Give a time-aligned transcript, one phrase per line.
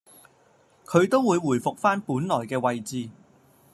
[0.87, 3.07] 佢都會回復返本來嘅位置